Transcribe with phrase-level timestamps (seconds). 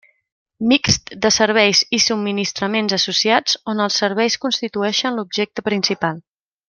[0.69, 6.19] Mixt de serveis i subministraments associats on els serveis constitueixen l'objecte principal.